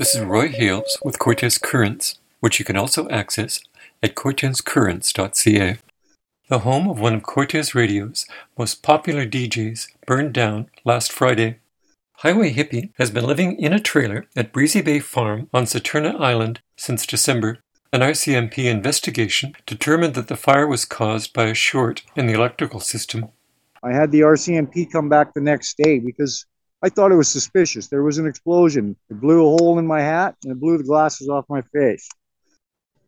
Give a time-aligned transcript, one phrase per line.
[0.00, 3.60] This is Roy Hales with Cortes Currents, which you can also access
[4.02, 5.76] at cortescurrents.ca.
[6.48, 8.24] The home of one of Cortes Radio's
[8.56, 11.58] most popular DJs burned down last Friday.
[12.12, 16.62] Highway Hippie has been living in a trailer at Breezy Bay Farm on Saturna Island
[16.78, 17.58] since December.
[17.92, 22.80] An RCMP investigation determined that the fire was caused by a short in the electrical
[22.80, 23.26] system.
[23.82, 26.46] I had the RCMP come back the next day because
[26.82, 27.88] I thought it was suspicious.
[27.88, 28.96] There was an explosion.
[29.10, 32.08] It blew a hole in my hat and it blew the glasses off my face.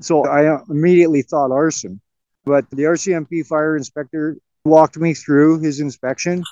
[0.00, 2.00] So I immediately thought arson.
[2.44, 6.42] But the RCMP fire inspector walked me through his inspection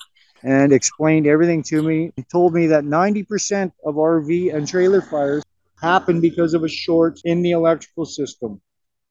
[0.43, 2.13] and explained everything to me.
[2.17, 5.43] He told me that 90% of RV and trailer fires
[5.81, 8.61] happen because of a short in the electrical system.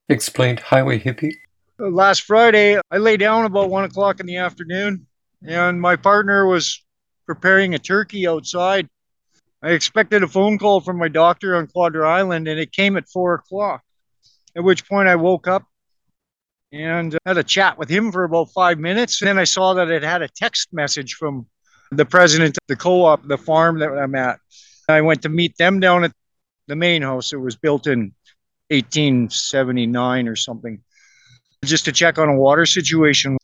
[0.10, 1.34] Explained Highway Hippie.
[1.80, 5.08] Last Friday, I lay down about one o'clock in the afternoon,
[5.46, 6.85] and my partner was
[7.26, 8.88] preparing a turkey outside.
[9.62, 13.10] I expected a phone call from my doctor on Quadra Island, and it came at
[13.10, 13.82] four o'clock.
[14.56, 15.64] At which point, I woke up
[16.72, 19.22] and had a chat with him for about five minutes.
[19.22, 21.48] And then I saw that it had a text message from
[21.92, 24.40] the president of the co op, the farm that I'm at.
[24.88, 26.12] I went to meet them down at
[26.68, 27.34] the main house.
[27.34, 28.14] It was built in
[28.70, 30.82] 1879 or something,
[31.64, 33.38] just to check on a water situation.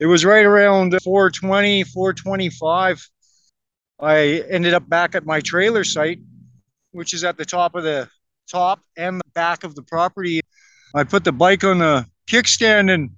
[0.00, 3.08] It was right around 420, 425.
[4.02, 6.18] I ended up back at my trailer site,
[6.90, 8.08] which is at the top of the
[8.50, 10.40] top and the back of the property.
[10.92, 13.10] I put the bike on the kickstand, and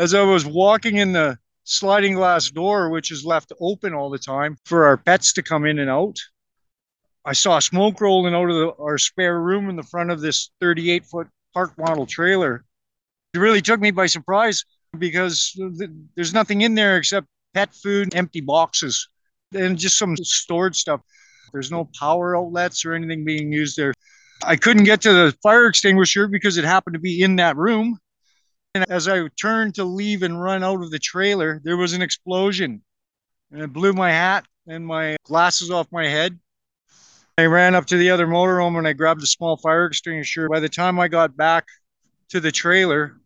[0.00, 4.18] as I was walking in the sliding glass door, which is left open all the
[4.18, 6.18] time for our pets to come in and out,
[7.24, 10.50] I saw smoke rolling out of the, our spare room in the front of this
[10.60, 12.64] 38 foot park model trailer.
[13.32, 14.64] It really took me by surprise
[14.98, 19.08] because th- there's nothing in there except pet food, empty boxes,
[19.54, 21.00] and just some stored stuff.
[21.52, 23.94] There's no power outlets or anything being used there.
[24.42, 27.98] I couldn't get to the fire extinguisher because it happened to be in that room.
[28.74, 32.02] And as I turned to leave and run out of the trailer, there was an
[32.02, 32.82] explosion
[33.50, 36.38] and it blew my hat and my glasses off my head.
[37.38, 40.48] I ran up to the other motorhome and I grabbed a small fire extinguisher.
[40.48, 41.66] By the time I got back
[42.30, 43.16] to the trailer,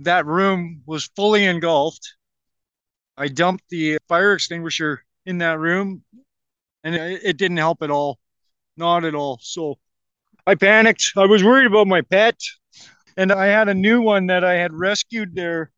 [0.00, 2.14] that room was fully engulfed.
[3.16, 6.02] I dumped the fire extinguisher in that room
[6.84, 8.18] and it, didn't help at all.
[8.76, 9.38] Not at all.
[9.42, 9.78] So
[10.46, 11.12] I panicked.
[11.16, 12.36] I was worried about my pet.
[13.16, 15.70] And I had a new one that I had rescued there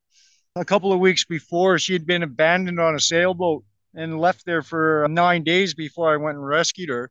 [0.55, 1.79] a couple of weeks before.
[1.79, 6.13] She had been abandoned on a sailboat and left there for uh, nine days before
[6.13, 7.11] I went and rescued her.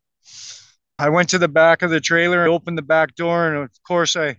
[0.98, 3.72] I went to the back of the trailer, and opened the back door, and of
[3.86, 4.38] course I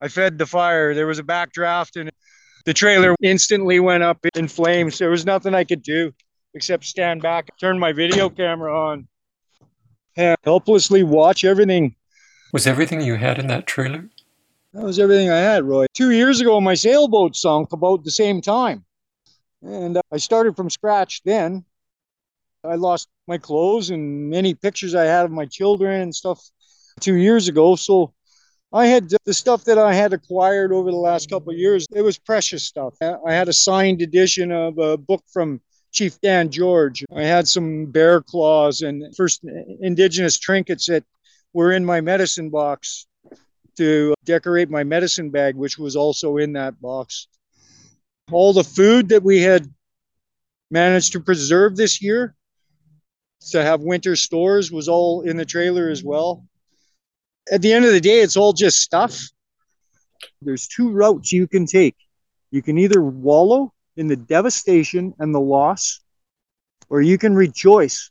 [0.00, 0.94] I fed the fire.
[0.94, 2.10] There was a backdraft and
[2.64, 4.98] the trailer instantly went up in flames.
[4.98, 6.12] There was nothing I could do
[6.54, 9.08] except stand back, turn my video camera on,
[10.16, 11.94] and helplessly watch everything.
[12.52, 14.08] Was everything you had in that trailer?
[14.72, 15.86] That was everything I had, Roy.
[15.94, 18.84] Two years ago, my sailboat sunk about the same time.
[19.62, 21.64] And uh, I started from scratch then.
[22.64, 26.40] I lost my clothes and many pictures I had of my children and stuff
[27.00, 27.74] two years ago.
[27.74, 28.12] So
[28.72, 31.86] I had the stuff that I had acquired over the last couple of years.
[31.92, 32.94] It was precious stuff.
[33.02, 35.60] I had a signed edition of a book from
[35.92, 37.04] Chief Dan George.
[37.14, 39.44] I had some bear claws and first
[39.80, 41.04] indigenous trinkets that
[41.52, 43.06] were in my medicine box
[43.76, 47.28] to decorate my medicine bag, which was also in that box.
[48.30, 49.68] All the food that we had
[50.70, 52.34] managed to preserve this year
[53.50, 56.44] to have winter stores was all in the trailer as well.
[57.50, 59.18] At the end of the day, it's all just stuff.
[60.42, 61.96] There's two routes you can take.
[62.50, 66.00] You can either wallow in the devastation and the loss,
[66.88, 68.10] or you can rejoice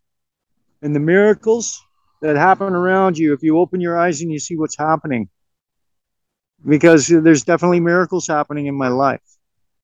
[0.84, 1.84] in the miracles
[2.22, 5.28] that happen around you if you open your eyes and you see what's happening
[6.64, 9.24] because there's definitely miracles happening in my life.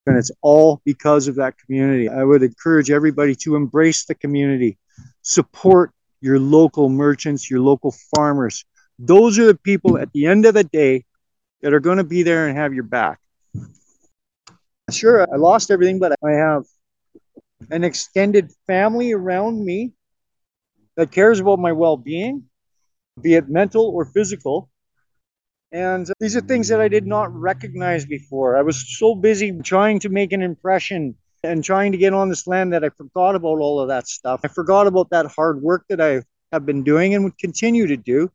[0.05, 2.07] And it's all because of that community.
[2.07, 4.77] I would encourage everybody to embrace the community,
[5.23, 5.91] support
[6.21, 8.63] your local merchants, your local farmers.
[8.99, 11.03] Those are the people at the end of the day
[11.63, 13.19] that are going to be there and have your back.
[14.91, 16.65] Sure, I lost everything, but I have
[17.71, 19.93] an extended family around me
[20.95, 22.43] that cares about my well being,
[23.19, 24.69] be it mental or physical.
[25.71, 28.57] And these are things that I did not recognize before.
[28.57, 32.47] I was so busy trying to make an impression and trying to get on this
[32.47, 34.41] land that I forgot about all of that stuff.
[34.43, 36.21] I forgot about that hard work that I
[36.51, 38.31] have been doing and would continue to do.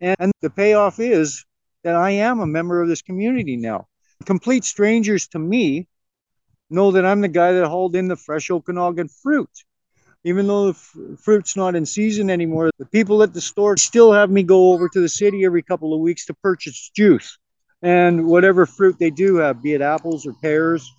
[0.00, 1.44] And, and the payoff is
[1.84, 3.86] that I am a member of this community now.
[4.26, 5.88] Complete strangers to me
[6.68, 9.50] know that I'm the guy that hauled in the fresh Okanagan fruit.
[10.24, 14.12] even though the f- fruit's not in season anymore, the people at the store still
[14.12, 17.38] have me go over to the city every couple of weeks to purchase juice
[17.82, 20.92] and whatever fruit they do have, be it apples or pears.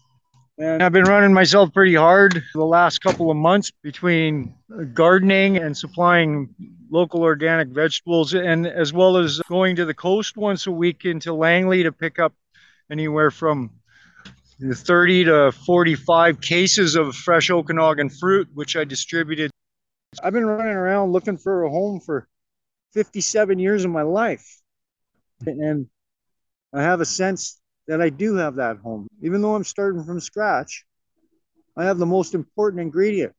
[0.57, 4.53] And I've been running myself pretty hard the last couple of months between
[4.93, 6.53] gardening and supplying
[6.89, 11.33] local organic vegetables, and as well as going to the coast once a week into
[11.33, 12.33] Langley to pick up
[12.91, 13.71] anywhere from
[14.61, 19.49] 30 to 45 cases of fresh Okanagan fruit, which I distributed.
[20.21, 22.27] I've been running around looking for a home for
[22.93, 24.45] 57 years of my life.
[25.45, 25.87] And
[26.73, 29.07] I have a sense that I do have that home.
[29.23, 30.85] Even though I'm starting from scratch,
[31.77, 33.33] I have the most important ingredient.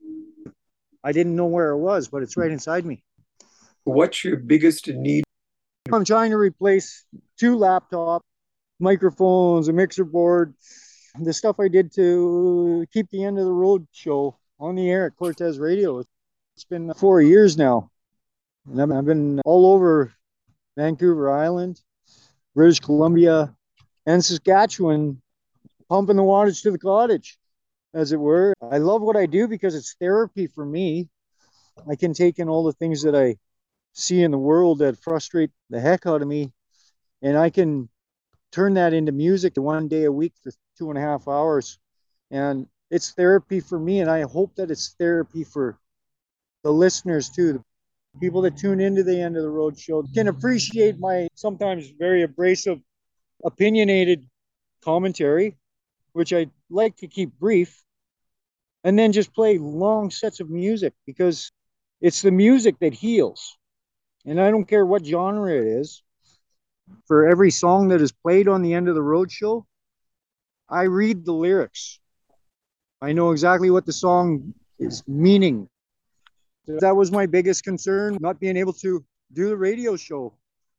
[1.04, 3.04] I didn't know where it was, but it's right inside me.
[3.84, 5.24] What's your biggest need?
[5.92, 7.04] I'm trying to replace
[7.38, 8.20] two laptops,
[8.82, 10.54] microphones, a mixer board,
[11.18, 15.06] the stuff I did to keep the end of the road show on the air
[15.06, 16.02] at Cortes Radio.
[16.56, 17.90] It's been four years now.
[18.70, 20.12] And I've been all over
[20.76, 21.80] Vancouver Island,
[22.54, 23.54] British Columbia,
[24.06, 25.22] and Saskatchewan,
[25.88, 27.38] pumping the wattage to the cottage,
[27.94, 28.54] as it were.
[28.62, 31.08] I love what I do because it's therapy for me.
[31.88, 33.36] I can take in all the things that I
[33.92, 36.52] see in the world that frustrate the heck out of me,
[37.20, 37.88] and I can
[38.52, 41.78] turn that into music one day a week for two and a half hours.
[42.30, 45.78] And it's therapy for me, and I hope that it's therapy for
[46.62, 47.64] the listeners too.
[48.14, 51.88] The people that tune into the end of the road show can appreciate my sometimes
[51.98, 52.80] very abrasive,
[53.42, 54.28] opinionated
[54.84, 55.56] commentary,
[56.12, 57.82] which I like to keep brief,
[58.84, 61.50] and then just play long sets of music because
[62.02, 63.56] it's the music that heals.
[64.26, 66.02] And I don't care what genre it is.
[67.06, 69.66] For every song that is played on the end of the road show,
[70.68, 72.00] I read the lyrics.
[73.00, 75.68] I know exactly what the song is meaning.
[76.66, 80.34] That was my biggest concern, not being able to do the radio show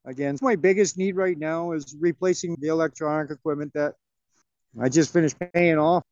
[0.05, 0.37] again.
[0.41, 3.95] My biggest need right now is replacing the electronic equipment that
[4.81, 6.03] I just finished paying off.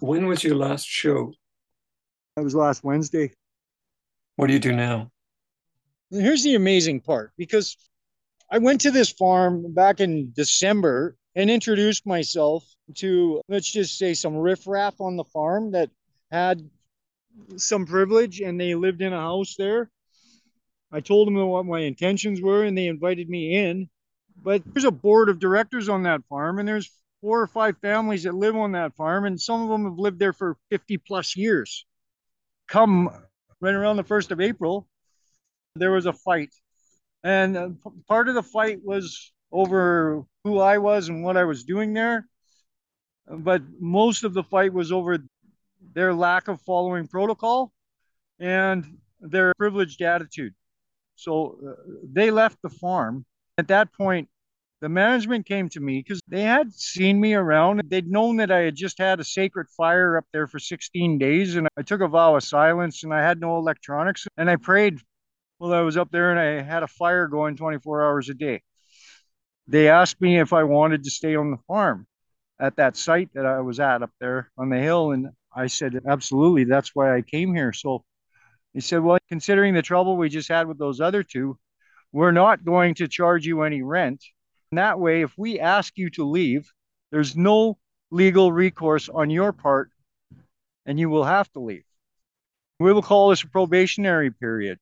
[0.00, 1.32] When was your last show?
[2.36, 3.32] That was last Wednesday.
[4.36, 5.10] What do you do now?
[6.10, 7.76] Here's the amazing part because
[8.50, 12.64] I went to this farm back in December and introduced myself
[12.96, 15.90] to, let's just say, some riffraff on the farm that
[16.30, 16.68] had
[17.56, 19.90] some privilege and they lived in a house there.
[20.92, 23.88] I told them what my intentions were and they invited me in.
[24.40, 26.90] But there's a board of directors on that farm and there's
[27.20, 30.18] four or five families that live on that farm and some of them have lived
[30.18, 31.84] there for 50 plus years.
[32.68, 33.10] Come
[33.60, 34.86] right around the 1st of April,
[35.74, 36.54] there was a fight.
[37.24, 37.68] And uh,
[38.06, 42.26] part of the fight was over who I was and what I was doing there.
[43.28, 45.18] But most of the fight was over
[45.92, 47.72] their lack of following protocol
[48.38, 50.54] and their privileged attitude.
[51.16, 51.82] So uh,
[52.12, 53.24] they left the farm.
[53.58, 54.28] At that point,
[54.80, 57.82] the management came to me because they had seen me around.
[57.88, 61.56] They'd known that I had just had a sacred fire up there for 16 days,
[61.56, 64.26] and I took a vow of silence and I had no electronics.
[64.36, 65.00] And I prayed
[65.58, 68.62] while I was up there, and I had a fire going 24 hours a day.
[69.66, 72.06] They asked me if I wanted to stay on the farm
[72.60, 76.00] at that site that I was at up there on the hill, and I said,
[76.06, 77.72] absolutely, that's why I came here.
[77.72, 78.04] So
[78.74, 81.58] he said, well, considering the trouble we just had with those other two,
[82.12, 84.24] we're not going to charge you any rent.
[84.70, 86.70] And that way, if we ask you to leave,
[87.10, 87.78] there's no
[88.10, 89.90] legal recourse on your part,
[90.84, 91.84] and you will have to leave.
[92.78, 94.78] We will call this a probationary period.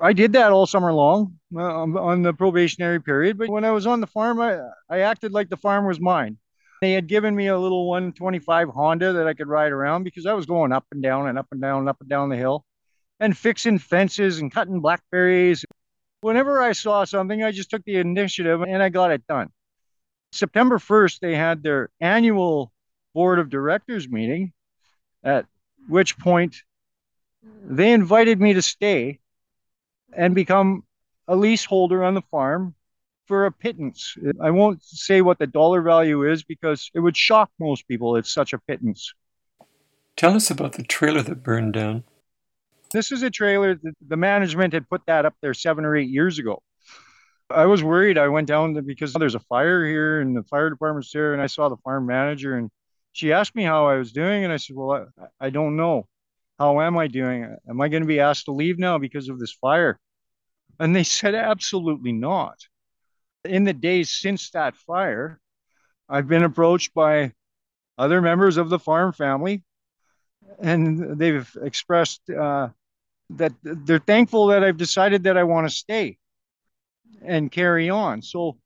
[0.00, 3.38] I did that all summer long uh, on the probationary period.
[3.38, 6.38] But when I was on the farm, I, I acted like the farm was mine.
[6.80, 10.34] They had given me a little 125 Honda that I could ride around because I
[10.34, 12.64] was going up and down and up and down and up and down the hill
[13.18, 15.64] and fixing fences and cutting blackberries.
[16.20, 19.50] Whenever I saw something, I just took the initiative and I got it done.
[20.32, 22.72] September 1st, they had their annual
[23.14, 24.52] board of directors meeting,
[25.24, 25.46] at
[25.88, 26.56] which point
[27.64, 29.18] they invited me to stay
[30.16, 30.84] and become
[31.26, 32.74] a leaseholder on the farm
[33.26, 34.16] for a pittance.
[34.40, 38.16] I won't say what the dollar value is because it would shock most people.
[38.16, 39.12] It's such a pittance.
[40.16, 42.04] Tell us about the trailer that burned down.
[42.92, 46.08] This is a trailer that the management had put that up there seven or eight
[46.08, 46.62] years ago.
[47.50, 48.18] I was worried.
[48.18, 51.46] I went down because there's a fire here and the fire department's there, and I
[51.46, 52.70] saw the farm manager and
[53.12, 56.06] she asked me how I was doing, and I said, "Well, I, I don't know.
[56.58, 57.56] How am I doing?
[57.68, 59.98] Am I going to be asked to leave now because of this fire?"
[60.80, 62.58] And they said, "Absolutely not."
[63.44, 65.40] in the days since that fire,
[66.08, 67.32] I've been approached by
[67.96, 69.64] other members of the farm family
[70.60, 72.68] and they've expressed uh,
[73.30, 76.18] that they're thankful that I've decided that I want to stay
[77.22, 78.22] and carry on.
[78.22, 78.58] So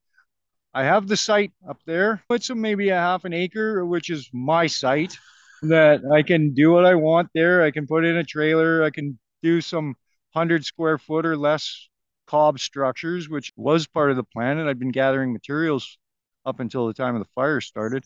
[0.75, 2.23] I have the site up there.
[2.31, 5.17] It's maybe a half an acre, which is my site
[5.63, 7.63] that I can do what I want there.
[7.63, 8.83] I can put in a trailer.
[8.83, 9.95] I can do some
[10.35, 11.89] hundred square foot or less
[12.27, 14.59] cob structures, which was part of the plan.
[14.59, 15.99] And I've been gathering materials
[16.45, 18.05] up until the time of the fire started.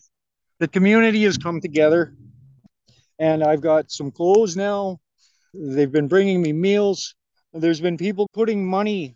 [0.59, 2.15] The community has come together
[3.19, 4.99] and I've got some clothes now.
[5.53, 7.15] They've been bringing me meals.
[7.53, 9.15] There's been people putting money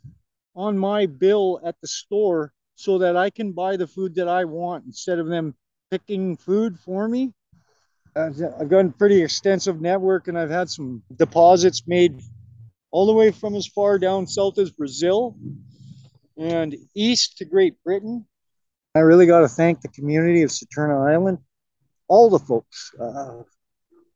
[0.56, 4.46] on my bill at the store so that I can buy the food that I
[4.46, 5.56] want instead of them
[5.92, 7.34] picking food for me.
[8.16, 12.22] I've got pretty extensive network and I've had some deposits made
[12.92, 15.36] all the way from as far down south as Brazil
[16.38, 18.26] and east to Great Britain.
[18.96, 21.38] I really got to thank the community of Saturna Island,
[22.10, 23.44] all the folks, uh,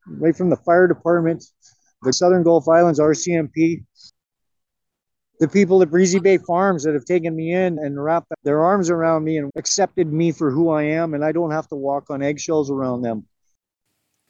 [0.07, 1.45] right from the fire department,
[2.01, 3.85] the Southern Gulf Islands RCMP,
[5.39, 8.89] the people at Breezy Bay Farms that have taken me in and wrapped their arms
[8.89, 12.09] around me and accepted me for who I am, and I don't have to walk
[12.09, 13.25] on eggshells around them.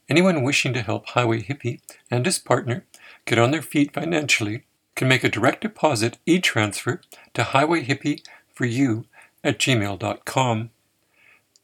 [0.07, 1.81] Anyone wishing to help Highway Hippie
[2.11, 2.85] and his partner
[3.25, 4.63] get on their feet financially
[4.95, 7.01] can make a direct deposit e transfer
[7.33, 8.21] to Highway Hippie
[8.53, 9.05] for you
[9.43, 10.69] at gmail.com.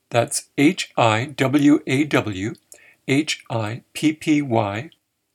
[0.10, 2.54] That's H I W A W
[3.08, 4.90] H I P P Y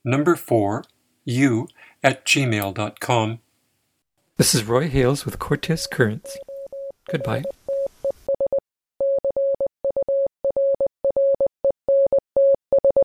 [0.04, 0.84] number 4
[1.24, 1.68] u
[2.02, 3.38] at gmail.com.
[4.36, 6.36] This is Roy Hales with Cortes Currents.
[7.10, 7.44] Goodbye.